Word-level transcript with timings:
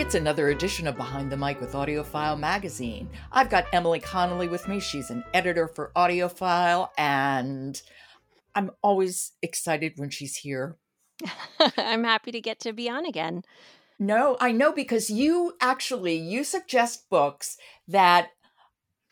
It's 0.00 0.14
another 0.14 0.48
edition 0.48 0.86
of 0.86 0.96
Behind 0.96 1.30
the 1.30 1.36
Mic 1.36 1.60
with 1.60 1.74
AudioFile 1.74 2.38
magazine. 2.38 3.10
I've 3.32 3.50
got 3.50 3.66
Emily 3.70 4.00
Connolly 4.00 4.48
with 4.48 4.66
me. 4.66 4.80
She's 4.80 5.10
an 5.10 5.22
editor 5.34 5.68
for 5.68 5.92
AudioFile, 5.94 6.88
and 6.96 7.80
I'm 8.54 8.70
always 8.82 9.32
excited 9.42 9.92
when 9.96 10.08
she's 10.08 10.36
here. 10.36 10.78
I'm 11.76 12.04
happy 12.04 12.32
to 12.32 12.40
get 12.40 12.60
to 12.60 12.72
be 12.72 12.88
on 12.88 13.04
again. 13.04 13.42
No, 13.98 14.38
I 14.40 14.52
know 14.52 14.72
because 14.72 15.10
you 15.10 15.56
actually 15.60 16.16
you 16.16 16.44
suggest 16.44 17.10
books 17.10 17.58
that 17.86 18.30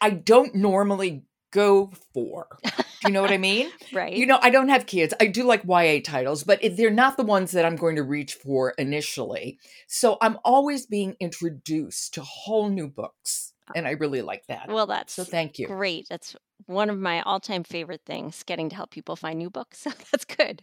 I 0.01 0.09
don't 0.09 0.55
normally 0.55 1.25
go 1.51 1.93
for. 2.15 2.47
Do 3.01 3.09
you 3.09 3.13
know 3.13 3.23
what 3.23 3.31
I 3.31 3.39
mean? 3.39 3.71
right. 3.93 4.13
You 4.13 4.27
know, 4.27 4.39
I 4.43 4.51
don't 4.51 4.69
have 4.69 4.87
kids. 4.87 5.15
I 5.21 5.27
do 5.27 5.45
like 5.45 5.63
YA 5.65 6.01
titles, 6.05 6.45
but 6.45 6.61
they're 6.73 6.91
not 6.91 7.17
the 7.17 7.25
ones 7.25 7.53
that 7.53 7.65
I'm 7.65 7.77
going 7.77 7.97
to 7.97 8.03
reach 8.03 8.35
for 8.35 8.71
initially. 8.79 9.59
So 9.87 10.19
I'm 10.21 10.39
always 10.45 10.87
being 10.87 11.17
introduced 11.21 12.15
to 12.15 12.23
whole 12.23 12.69
new 12.69 12.89
books. 12.89 13.53
And 13.75 13.87
I 13.87 13.93
really 13.93 14.23
like 14.23 14.47
that. 14.47 14.69
Well, 14.69 14.87
that's 14.87 15.13
so 15.13 15.25
thank 15.25 15.59
you. 15.59 15.67
Great. 15.67 16.07
That's 16.09 16.35
one 16.67 16.89
of 16.89 16.99
my 16.99 17.21
all 17.23 17.39
time 17.39 17.65
favorite 17.65 18.03
things, 18.07 18.43
getting 18.43 18.71
to 18.71 18.77
help 18.77 18.91
people 18.91 19.15
find 19.15 19.39
new 19.39 19.51
books. 19.51 19.87
So 19.89 19.91
that's 20.11 20.25
good. 20.25 20.63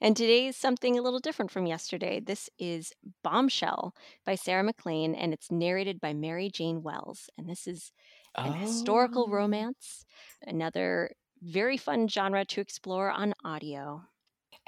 And 0.00 0.16
today 0.16 0.46
is 0.46 0.56
something 0.56 0.98
a 0.98 1.02
little 1.02 1.20
different 1.20 1.50
from 1.50 1.66
yesterday. 1.66 2.20
This 2.20 2.50
is 2.58 2.92
Bombshell 3.24 3.94
by 4.24 4.34
Sarah 4.34 4.62
MacLean, 4.62 5.14
and 5.14 5.32
it's 5.32 5.50
narrated 5.50 6.00
by 6.00 6.12
Mary 6.12 6.50
Jane 6.50 6.82
Wells. 6.82 7.30
And 7.38 7.48
this 7.48 7.66
is 7.66 7.92
an 8.36 8.50
oh. 8.50 8.52
historical 8.52 9.28
romance, 9.28 10.04
another 10.46 11.12
very 11.42 11.76
fun 11.76 12.08
genre 12.08 12.44
to 12.46 12.60
explore 12.60 13.10
on 13.10 13.34
audio. 13.44 14.02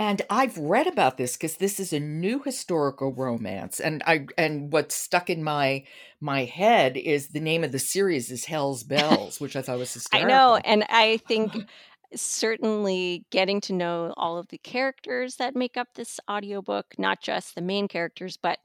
And 0.00 0.22
I've 0.30 0.56
read 0.56 0.86
about 0.86 1.16
this 1.16 1.36
because 1.36 1.56
this 1.56 1.80
is 1.80 1.92
a 1.92 1.98
new 1.98 2.41
historical 2.41 3.12
romance, 3.12 3.80
and 3.80 4.00
I 4.06 4.28
and 4.38 4.72
what's 4.72 4.94
stuck 4.94 5.28
in 5.28 5.42
my 5.42 5.84
my 6.20 6.44
head 6.44 6.96
is 6.96 7.28
the 7.28 7.40
name 7.40 7.64
of 7.64 7.73
the 7.73 7.80
series 7.80 8.30
is 8.30 8.45
Hell's 8.45 8.84
Belles, 8.84 9.40
which 9.40 9.57
I 9.57 9.62
thought 9.62 9.78
was 9.78 9.92
hysterical. 9.92 10.30
I 10.33 10.33
know, 10.33 10.57
and 10.64 10.84
I 10.89 11.17
think 11.27 11.52
certainly 12.14 13.24
getting 13.30 13.61
to 13.62 13.73
know 13.73 14.14
all 14.17 14.39
of 14.39 14.46
the 14.48 14.58
characters 14.58 15.36
that 15.36 15.57
make 15.57 15.77
up 15.77 15.89
this 15.95 16.20
audiobook, 16.30 16.95
not 16.96 17.20
just 17.20 17.57
the 17.57 17.61
main 17.61 17.89
characters, 17.89 18.36
but 18.36 18.61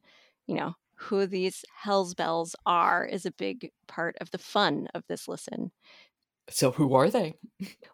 you 0.45 0.53
know 0.53 0.75
who 0.95 1.25
these 1.25 1.65
Hell's 1.75 2.13
Belles 2.13 2.55
are, 2.67 3.05
is 3.05 3.25
a 3.25 3.31
big 3.31 3.71
part 3.87 4.15
of 4.21 4.29
the 4.29 4.37
fun 4.37 4.87
of 4.93 5.03
this 5.07 5.27
listen. 5.27 5.71
So, 6.49 6.71
who 6.71 6.93
are 6.93 7.09
they? 7.09 7.35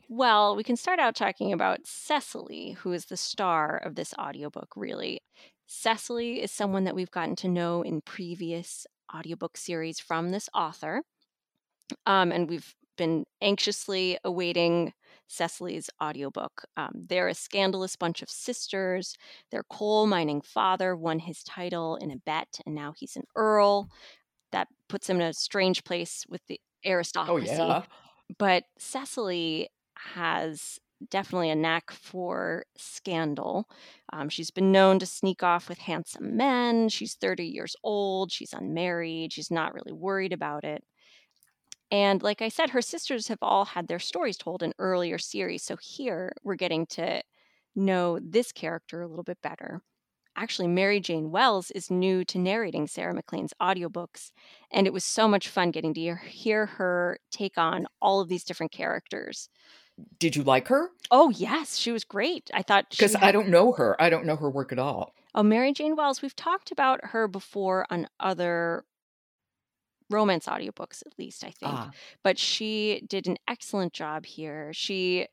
well, 0.10 0.56
we 0.56 0.64
can 0.64 0.76
start 0.76 1.00
out 1.00 1.16
talking 1.16 1.54
about 1.54 1.86
Cecily, 1.86 2.72
who 2.80 2.94
is 2.94 3.06
the 3.06 3.18
star 3.18 3.78
of 3.78 3.96
this 3.96 4.14
audiobook, 4.20 4.70
really. 4.76 5.20
Cecily 5.68 6.42
is 6.42 6.52
someone 6.52 6.84
that 6.86 6.96
we've 6.96 7.12
gotten 7.12 7.36
to 7.38 7.48
know 7.48 7.84
in 7.84 8.02
previous 8.02 8.88
audiobook 9.16 9.56
series 9.56 10.00
from 10.00 10.30
this 10.30 10.50
author. 10.54 11.04
Um, 12.06 12.32
and 12.32 12.50
we've 12.50 12.74
been 12.98 13.26
anxiously 13.42 14.18
awaiting 14.24 14.94
Cecily's 15.28 15.90
audiobook. 16.04 16.66
Um, 16.76 16.92
they're 17.08 17.28
a 17.28 17.34
scandalous 17.34 17.96
bunch 17.96 18.22
of 18.22 18.30
sisters. 18.30 19.16
Their 19.52 19.64
coal 19.70 20.08
mining 20.08 20.42
father 20.42 20.96
won 20.96 21.20
his 21.20 21.44
title 21.44 21.96
in 21.96 22.12
a 22.12 22.18
bet, 22.18 22.60
and 22.66 22.76
now 22.76 22.94
he's 22.98 23.16
an 23.16 23.24
earl. 23.36 23.90
That 24.52 24.68
puts 24.90 25.10
him 25.10 25.18
in 25.18 25.28
a 25.28 25.34
strange 25.34 25.84
place 25.84 26.26
with 26.28 26.42
the 26.48 26.60
oh, 26.86 26.90
aristocracy. 26.90 27.52
Oh, 27.52 27.68
yeah. 27.68 27.84
But 28.38 28.66
Cecily 28.78 29.70
has 29.96 30.80
definitely 31.10 31.50
a 31.50 31.56
knack 31.56 31.92
for 31.92 32.66
scandal. 32.78 33.70
Um, 34.12 34.30
she's 34.30 34.52
been 34.52 34.72
known 34.72 35.00
to 35.00 35.06
sneak 35.06 35.44
off 35.44 35.70
with 35.70 35.78
handsome 35.80 36.36
men. 36.36 36.90
She's 36.90 37.16
30 37.16 37.46
years 37.46 37.76
old. 37.84 38.32
She's 38.32 38.54
unmarried. 38.54 39.34
She's 39.34 39.52
not 39.52 39.74
really 39.74 39.94
worried 39.94 40.34
about 40.34 40.64
it. 40.64 40.84
And 41.92 42.22
like 42.22 42.42
I 42.42 42.50
said, 42.50 42.70
her 42.72 42.82
sisters 42.82 43.28
have 43.30 43.40
all 43.42 43.66
had 43.66 43.88
their 43.88 44.00
stories 44.00 44.38
told 44.38 44.62
in 44.64 44.74
earlier 44.80 45.18
series. 45.18 45.64
So 45.64 45.76
here 45.78 46.34
we're 46.44 46.56
getting 46.56 46.86
to 46.88 47.24
know 47.76 48.20
this 48.22 48.52
character 48.52 49.02
a 49.02 49.08
little 49.08 49.24
bit 49.24 49.42
better 49.42 49.82
actually 50.40 50.68
Mary 50.68 51.00
Jane 51.00 51.32
Wells 51.32 51.70
is 51.72 51.92
new 51.92 52.24
to 52.26 52.40
narrating 52.40 52.88
Sarah 52.88 53.14
MacLean's 53.14 53.54
audiobooks. 53.62 54.32
And 54.72 54.88
it 54.88 54.94
was 54.94 55.04
so 55.04 55.28
much 55.28 55.50
fun 55.50 55.72
getting 55.72 55.94
to 55.94 56.16
hear 56.16 56.66
her 56.66 57.20
take 57.32 57.58
on 57.58 57.88
all 58.02 58.22
of 58.22 58.30
these 58.30 58.44
different 58.44 58.72
characters. 58.72 59.50
Did 60.18 60.36
you 60.36 60.44
like 60.44 60.70
her? 60.70 60.92
Oh, 61.12 61.30
yes. 61.30 61.76
She 61.76 61.92
was 61.92 62.06
great. 62.06 62.50
I 62.54 62.62
thought 62.62 62.90
Because 62.90 63.14
had... 63.14 63.24
I 63.24 63.32
don't 63.34 63.50
know 63.50 63.74
her. 63.74 64.02
I 64.02 64.10
don't 64.10 64.26
know 64.26 64.38
her 64.38 64.50
work 64.50 64.72
at 64.72 64.80
all. 64.80 65.14
Oh, 65.36 65.44
Mary 65.44 65.74
Jane 65.74 65.96
Wells, 65.96 66.22
we've 66.22 66.36
talked 66.36 66.72
about 66.72 67.08
her 67.08 67.28
before 67.28 67.86
on 67.90 68.08
other 68.20 68.86
romance 70.10 70.48
audiobooks, 70.48 71.04
at 71.06 71.20
least, 71.20 71.44
I 71.44 71.52
think. 71.52 71.74
Ah. 71.74 71.92
But 72.24 72.40
she 72.40 73.04
did 73.08 73.28
an 73.28 73.38
excellent 73.48 73.94
job 73.94 74.26
here. 74.26 74.72
She 74.74 75.28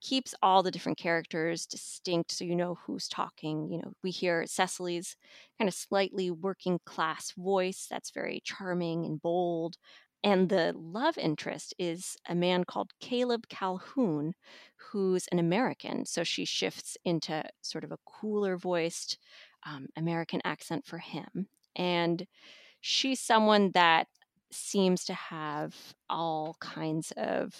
keeps 0.00 0.34
all 0.42 0.62
the 0.62 0.70
different 0.70 0.98
characters 0.98 1.66
distinct 1.66 2.32
so 2.32 2.44
you 2.44 2.56
know 2.56 2.78
who's 2.86 3.08
talking. 3.08 3.70
You 3.70 3.78
know, 3.78 3.92
we 4.02 4.10
hear 4.10 4.44
Cecily's 4.46 5.16
kind 5.58 5.68
of 5.68 5.74
slightly 5.74 6.30
working 6.30 6.78
class 6.86 7.32
voice 7.32 7.86
that's 7.90 8.10
very 8.10 8.40
charming 8.44 9.04
and 9.04 9.20
bold. 9.20 9.76
And 10.24 10.48
the 10.48 10.72
love 10.76 11.16
interest 11.16 11.74
is 11.78 12.16
a 12.28 12.34
man 12.34 12.64
called 12.64 12.90
Caleb 13.00 13.48
Calhoun, 13.48 14.34
who's 14.76 15.28
an 15.28 15.38
American. 15.38 16.06
So 16.06 16.24
she 16.24 16.44
shifts 16.44 16.96
into 17.04 17.44
sort 17.62 17.84
of 17.84 17.92
a 17.92 17.98
cooler 18.04 18.56
voiced 18.56 19.18
um, 19.64 19.86
American 19.96 20.40
accent 20.44 20.86
for 20.86 20.98
him. 20.98 21.48
And 21.76 22.26
she's 22.80 23.20
someone 23.20 23.70
that 23.74 24.08
seems 24.50 25.04
to 25.04 25.14
have 25.14 25.76
all 26.08 26.56
kinds 26.60 27.12
of 27.16 27.54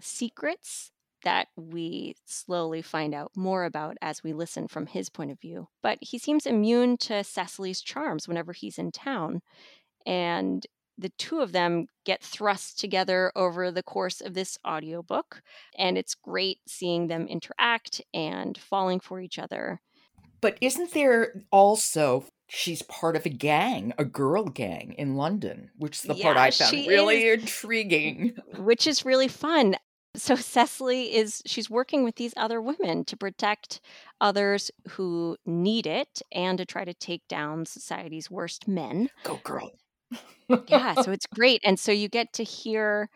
secrets 0.00 0.90
that 1.26 1.48
we 1.56 2.14
slowly 2.24 2.80
find 2.82 3.12
out 3.12 3.32
more 3.34 3.64
about 3.64 3.96
as 4.00 4.22
we 4.22 4.32
listen 4.32 4.68
from 4.68 4.86
his 4.86 5.08
point 5.08 5.32
of 5.32 5.40
view. 5.40 5.66
But 5.82 5.98
he 6.00 6.18
seems 6.18 6.46
immune 6.46 6.96
to 6.98 7.24
Cecily's 7.24 7.80
charms 7.80 8.28
whenever 8.28 8.52
he's 8.52 8.78
in 8.78 8.92
town. 8.92 9.42
And 10.06 10.64
the 10.96 11.08
two 11.18 11.40
of 11.40 11.50
them 11.50 11.88
get 12.04 12.22
thrust 12.22 12.78
together 12.78 13.32
over 13.34 13.72
the 13.72 13.82
course 13.82 14.20
of 14.20 14.34
this 14.34 14.56
audiobook. 14.64 15.42
And 15.76 15.98
it's 15.98 16.14
great 16.14 16.58
seeing 16.68 17.08
them 17.08 17.26
interact 17.26 18.00
and 18.14 18.56
falling 18.56 19.00
for 19.00 19.20
each 19.20 19.40
other. 19.40 19.80
But 20.40 20.58
isn't 20.60 20.92
there 20.92 21.42
also 21.50 22.24
she's 22.46 22.82
part 22.82 23.16
of 23.16 23.26
a 23.26 23.30
gang, 23.30 23.92
a 23.98 24.04
girl 24.04 24.44
gang 24.44 24.94
in 24.96 25.16
London, 25.16 25.70
which 25.76 25.96
is 25.96 26.02
the 26.02 26.14
yeah, 26.14 26.22
part 26.22 26.36
I 26.36 26.52
found 26.52 26.72
really 26.72 27.24
is, 27.24 27.40
intriguing. 27.42 28.36
Which 28.58 28.86
is 28.86 29.04
really 29.04 29.26
fun 29.26 29.74
so 30.16 30.34
Cecily 30.34 31.14
is 31.14 31.42
she's 31.46 31.70
working 31.70 32.04
with 32.04 32.16
these 32.16 32.34
other 32.36 32.60
women 32.60 33.04
to 33.04 33.16
protect 33.16 33.80
others 34.20 34.70
who 34.90 35.36
need 35.44 35.86
it 35.86 36.22
and 36.32 36.58
to 36.58 36.64
try 36.64 36.84
to 36.84 36.94
take 36.94 37.26
down 37.28 37.66
society's 37.66 38.30
worst 38.30 38.66
men. 38.66 39.10
Go 39.22 39.40
girl. 39.42 39.70
yeah, 40.68 40.94
so 40.94 41.10
it's 41.12 41.26
great. 41.26 41.60
And 41.64 41.78
so 41.78 41.92
you 41.92 42.08
get 42.08 42.32
to 42.34 42.44
hear 42.44 43.10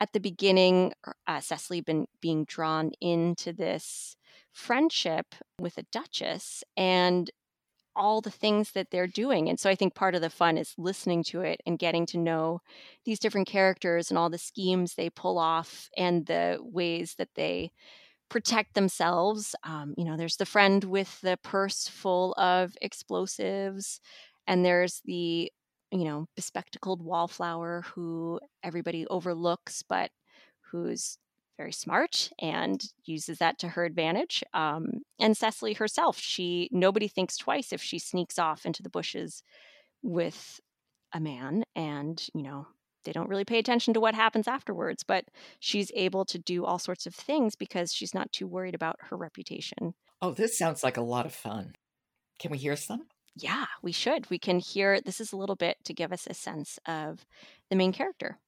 at 0.00 0.12
the 0.12 0.20
beginning 0.20 0.92
uh, 1.26 1.40
Cecily 1.40 1.80
been 1.80 2.06
being 2.20 2.44
drawn 2.44 2.92
into 3.00 3.52
this 3.52 4.16
friendship 4.52 5.34
with 5.58 5.78
a 5.78 5.84
duchess 5.90 6.62
and 6.76 7.30
all 7.96 8.20
the 8.20 8.30
things 8.30 8.72
that 8.72 8.90
they're 8.90 9.06
doing. 9.06 9.48
And 9.48 9.58
so 9.58 9.70
I 9.70 9.74
think 9.74 9.94
part 9.94 10.14
of 10.14 10.20
the 10.20 10.30
fun 10.30 10.58
is 10.58 10.74
listening 10.78 11.22
to 11.24 11.42
it 11.42 11.60
and 11.66 11.78
getting 11.78 12.06
to 12.06 12.18
know 12.18 12.60
these 13.04 13.18
different 13.18 13.46
characters 13.48 14.10
and 14.10 14.18
all 14.18 14.30
the 14.30 14.38
schemes 14.38 14.94
they 14.94 15.10
pull 15.10 15.38
off 15.38 15.88
and 15.96 16.26
the 16.26 16.58
ways 16.60 17.14
that 17.18 17.34
they 17.34 17.72
protect 18.28 18.74
themselves. 18.74 19.54
Um, 19.64 19.94
you 19.96 20.04
know, 20.04 20.16
there's 20.16 20.36
the 20.36 20.46
friend 20.46 20.84
with 20.84 21.20
the 21.20 21.38
purse 21.42 21.88
full 21.88 22.34
of 22.34 22.76
explosives, 22.82 24.00
and 24.46 24.64
there's 24.64 25.00
the, 25.04 25.52
you 25.90 26.04
know, 26.04 26.26
bespectacled 26.36 27.02
wallflower 27.02 27.82
who 27.94 28.40
everybody 28.62 29.06
overlooks, 29.06 29.82
but 29.88 30.10
who's 30.70 31.18
very 31.56 31.72
smart 31.72 32.30
and 32.38 32.82
uses 33.04 33.38
that 33.38 33.58
to 33.60 33.68
her 33.68 33.84
advantage. 33.84 34.42
Um, 34.52 35.02
and 35.20 35.36
Cecily 35.36 35.74
herself, 35.74 36.18
she 36.18 36.68
nobody 36.72 37.08
thinks 37.08 37.36
twice 37.36 37.72
if 37.72 37.82
she 37.82 37.98
sneaks 37.98 38.38
off 38.38 38.66
into 38.66 38.82
the 38.82 38.90
bushes 38.90 39.42
with 40.02 40.60
a 41.12 41.20
man, 41.20 41.64
and 41.76 42.26
you 42.34 42.42
know 42.42 42.66
they 43.04 43.12
don't 43.12 43.28
really 43.28 43.44
pay 43.44 43.58
attention 43.58 43.94
to 43.94 44.00
what 44.00 44.14
happens 44.14 44.48
afterwards. 44.48 45.04
But 45.04 45.26
she's 45.60 45.92
able 45.94 46.24
to 46.26 46.38
do 46.38 46.64
all 46.64 46.78
sorts 46.78 47.06
of 47.06 47.14
things 47.14 47.54
because 47.54 47.92
she's 47.92 48.14
not 48.14 48.32
too 48.32 48.46
worried 48.46 48.74
about 48.74 48.96
her 49.10 49.16
reputation. 49.16 49.94
Oh, 50.20 50.32
this 50.32 50.58
sounds 50.58 50.82
like 50.82 50.96
a 50.96 51.02
lot 51.02 51.26
of 51.26 51.34
fun. 51.34 51.74
Can 52.38 52.50
we 52.50 52.58
hear 52.58 52.76
some? 52.76 53.06
Yeah, 53.36 53.66
we 53.82 53.92
should. 53.92 54.30
We 54.30 54.38
can 54.38 54.60
hear 54.60 55.00
this 55.00 55.20
is 55.20 55.32
a 55.32 55.36
little 55.36 55.56
bit 55.56 55.78
to 55.84 55.92
give 55.92 56.12
us 56.12 56.26
a 56.28 56.34
sense 56.34 56.78
of 56.86 57.26
the 57.68 57.76
main 57.76 57.92
character. 57.92 58.38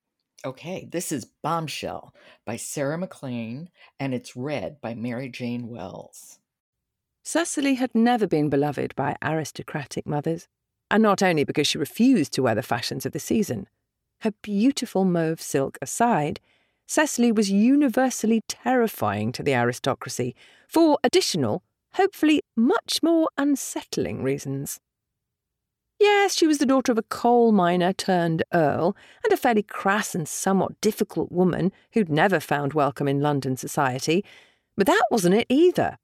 Okay, 0.44 0.88
this 0.90 1.10
is 1.10 1.24
Bombshell 1.42 2.14
by 2.44 2.56
Sarah 2.56 2.98
MacLean, 2.98 3.70
and 3.98 4.14
it's 4.14 4.36
read 4.36 4.80
by 4.80 4.94
Mary 4.94 5.28
Jane 5.28 5.68
Wells. 5.68 6.38
Cecily 7.24 7.74
had 7.74 7.94
never 7.94 8.26
been 8.26 8.48
beloved 8.48 8.94
by 8.94 9.16
aristocratic 9.22 10.06
mothers, 10.06 10.46
and 10.90 11.02
not 11.02 11.22
only 11.22 11.42
because 11.42 11.66
she 11.66 11.78
refused 11.78 12.32
to 12.34 12.42
wear 12.42 12.54
the 12.54 12.62
fashions 12.62 13.04
of 13.04 13.12
the 13.12 13.18
season. 13.18 13.66
Her 14.20 14.32
beautiful 14.42 15.04
mauve 15.04 15.40
silk 15.40 15.78
aside, 15.82 16.40
Cecily 16.86 17.32
was 17.32 17.50
universally 17.50 18.42
terrifying 18.46 19.32
to 19.32 19.42
the 19.42 19.54
aristocracy 19.54 20.36
for 20.68 20.98
additional, 21.02 21.64
hopefully 21.94 22.40
much 22.54 23.00
more 23.02 23.28
unsettling 23.36 24.22
reasons. 24.22 24.80
Yes, 25.98 26.36
she 26.36 26.46
was 26.46 26.58
the 26.58 26.66
daughter 26.66 26.92
of 26.92 26.98
a 26.98 27.02
coal 27.02 27.52
miner 27.52 27.92
turned 27.92 28.42
earl, 28.52 28.96
and 29.24 29.32
a 29.32 29.36
fairly 29.36 29.62
crass 29.62 30.14
and 30.14 30.28
somewhat 30.28 30.80
difficult 30.80 31.32
woman 31.32 31.72
who'd 31.92 32.10
never 32.10 32.38
found 32.38 32.74
welcome 32.74 33.08
in 33.08 33.20
London 33.20 33.56
society, 33.56 34.24
but 34.76 34.86
that 34.86 35.04
wasn't 35.10 35.34
it 35.34 35.46
either. 35.48 35.98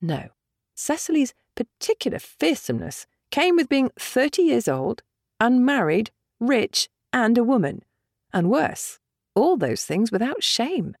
No, 0.00 0.28
Cecily's 0.74 1.32
particular 1.54 2.18
fearsomeness 2.18 3.06
came 3.30 3.56
with 3.56 3.68
being 3.68 3.90
30 3.98 4.42
years 4.42 4.68
old, 4.68 5.02
unmarried, 5.40 6.10
rich, 6.38 6.88
and 7.12 7.38
a 7.38 7.44
woman. 7.44 7.82
And 8.32 8.50
worse, 8.50 8.98
all 9.34 9.56
those 9.56 9.84
things 9.84 10.12
without 10.12 10.42
shame. 10.42 10.96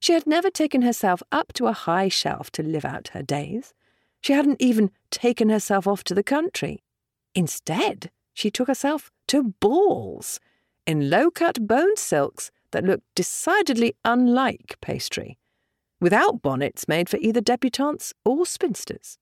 She 0.00 0.14
had 0.14 0.26
never 0.26 0.50
taken 0.50 0.82
herself 0.82 1.22
up 1.30 1.52
to 1.52 1.68
a 1.68 1.72
high 1.72 2.08
shelf 2.08 2.50
to 2.52 2.62
live 2.62 2.84
out 2.84 3.08
her 3.08 3.22
days. 3.22 3.72
She 4.20 4.32
hadn't 4.32 4.60
even 4.60 4.90
taken 5.10 5.48
herself 5.48 5.86
off 5.86 6.02
to 6.04 6.14
the 6.14 6.24
country. 6.24 6.82
Instead, 7.34 8.10
she 8.34 8.50
took 8.50 8.68
herself 8.68 9.10
to 9.28 9.54
balls 9.60 10.40
in 10.86 11.10
low 11.10 11.30
cut 11.30 11.66
bone 11.66 11.96
silks 11.96 12.50
that 12.72 12.84
looked 12.84 13.04
decidedly 13.14 13.94
unlike 14.04 14.76
pastry, 14.80 15.38
without 16.00 16.42
bonnets 16.42 16.88
made 16.88 17.08
for 17.08 17.18
either 17.18 17.40
debutantes 17.40 18.12
or 18.24 18.44
spinsters. 18.44 19.18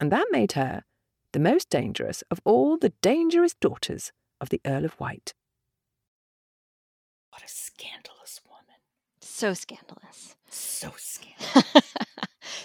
And 0.00 0.10
that 0.10 0.26
made 0.30 0.52
her 0.52 0.84
the 1.32 1.38
most 1.38 1.70
dangerous 1.70 2.22
of 2.30 2.40
all 2.44 2.76
the 2.76 2.92
dangerous 3.02 3.54
daughters 3.54 4.12
of 4.40 4.48
the 4.48 4.60
Earl 4.66 4.84
of 4.84 4.98
Wight. 4.98 5.34
What 7.30 7.42
a 7.42 7.48
scandalous 7.48 8.40
woman. 8.44 8.80
So 9.20 9.54
scandalous. 9.54 10.34
So 10.48 10.92
scandalous. 10.96 11.94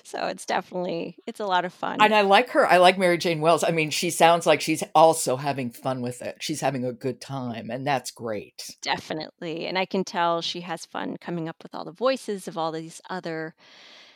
so 0.05 0.27
it's 0.27 0.45
definitely 0.45 1.17
it's 1.25 1.39
a 1.39 1.45
lot 1.45 1.65
of 1.65 1.73
fun. 1.73 1.97
And 2.01 2.13
I 2.13 2.21
like 2.21 2.49
her. 2.51 2.67
I 2.67 2.77
like 2.77 2.97
Mary 2.97 3.17
Jane 3.17 3.41
Wells. 3.41 3.63
I 3.63 3.71
mean, 3.71 3.89
she 3.89 4.09
sounds 4.09 4.45
like 4.45 4.61
she's 4.61 4.83
also 4.93 5.35
having 5.35 5.71
fun 5.71 6.01
with 6.01 6.21
it. 6.21 6.37
She's 6.39 6.61
having 6.61 6.85
a 6.85 6.93
good 6.93 7.19
time, 7.19 7.69
and 7.69 7.85
that's 7.85 8.11
great. 8.11 8.75
Definitely. 8.81 9.65
And 9.65 9.77
I 9.77 9.85
can 9.85 10.03
tell 10.03 10.41
she 10.41 10.61
has 10.61 10.85
fun 10.85 11.17
coming 11.19 11.49
up 11.49 11.57
with 11.63 11.73
all 11.73 11.85
the 11.85 11.91
voices 11.91 12.47
of 12.47 12.57
all 12.57 12.71
these 12.71 13.01
other 13.09 13.55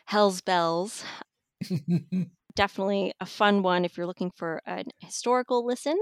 Hell's 0.06 0.42
Belles. 0.42 1.04
definitely 2.56 3.14
a 3.22 3.26
fun 3.26 3.62
one 3.64 3.86
if 3.86 3.96
you're 3.96 4.06
looking 4.06 4.32
for 4.36 4.62
an 4.66 4.86
historical 5.00 5.66
listen 5.66 5.98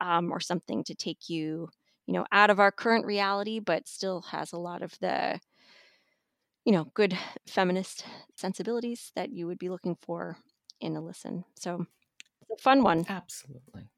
um, 0.00 0.30
or 0.30 0.40
something 0.40 0.84
to 0.84 0.94
take 0.94 1.28
you, 1.28 1.68
you 2.06 2.14
know, 2.14 2.26
out 2.32 2.50
of 2.50 2.60
our 2.60 2.70
current 2.70 3.06
reality, 3.06 3.58
but 3.58 3.88
still 3.88 4.22
has 4.22 4.52
a 4.52 4.58
lot 4.58 4.82
of 4.82 4.92
the 5.00 5.40
you 6.64 6.72
know, 6.72 6.86
good 6.94 7.16
feminist 7.46 8.04
sensibilities 8.36 9.12
that 9.14 9.30
you 9.30 9.46
would 9.46 9.58
be 9.58 9.68
looking 9.68 9.96
for 10.02 10.38
in 10.80 10.96
a 10.96 11.00
listen. 11.00 11.44
So 11.54 11.86
it's 12.42 12.60
a 12.60 12.62
fun 12.62 12.82
one. 12.82 13.04
Absolutely. 13.08 13.88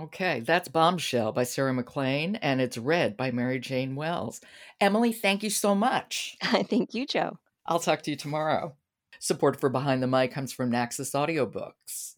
Okay, 0.00 0.40
that's 0.40 0.68
Bombshell 0.68 1.32
by 1.32 1.44
Sarah 1.44 1.74
MacLean, 1.74 2.36
and 2.36 2.60
it's 2.60 2.78
read 2.78 3.16
by 3.16 3.30
Mary 3.30 3.58
Jane 3.58 3.94
Wells. 3.94 4.40
Emily, 4.80 5.12
thank 5.12 5.42
you 5.42 5.50
so 5.50 5.74
much. 5.74 6.36
thank 6.42 6.94
you, 6.94 7.06
Jo. 7.06 7.38
I'll 7.66 7.78
talk 7.78 8.02
to 8.02 8.10
you 8.10 8.16
tomorrow. 8.16 8.74
Support 9.20 9.60
for 9.60 9.68
Behind 9.68 10.02
the 10.02 10.06
Mic 10.06 10.32
comes 10.32 10.52
from 10.52 10.70
Naxos 10.70 11.12
Audiobooks. 11.12 12.14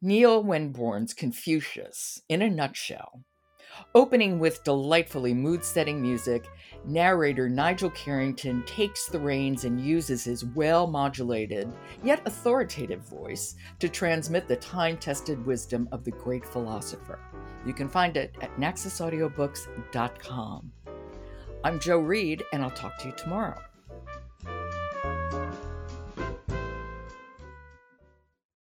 Neil 0.00 0.42
Wenborn's 0.42 1.12
Confucius, 1.12 2.22
in 2.28 2.40
a 2.40 2.48
nutshell, 2.48 3.24
Opening 3.94 4.38
with 4.38 4.64
delightfully 4.64 5.34
mood 5.34 5.62
setting 5.64 6.00
music, 6.00 6.48
narrator 6.84 7.48
Nigel 7.48 7.90
Carrington 7.90 8.62
takes 8.64 9.06
the 9.06 9.18
reins 9.18 9.64
and 9.64 9.80
uses 9.80 10.22
his 10.24 10.44
well 10.44 10.86
modulated, 10.86 11.72
yet 12.02 12.22
authoritative 12.26 13.02
voice 13.02 13.56
to 13.78 13.88
transmit 13.88 14.48
the 14.48 14.56
time 14.56 14.96
tested 14.96 15.44
wisdom 15.44 15.88
of 15.92 16.04
the 16.04 16.12
great 16.12 16.46
philosopher. 16.46 17.18
You 17.66 17.72
can 17.72 17.88
find 17.88 18.16
it 18.16 18.36
at 18.40 18.56
naxosaudiobooks.com. 18.56 20.72
I'm 21.64 21.80
Jo 21.80 21.98
Reed, 21.98 22.44
and 22.52 22.62
I'll 22.62 22.70
talk 22.70 22.98
to 22.98 23.08
you 23.08 23.14
tomorrow. 23.16 23.60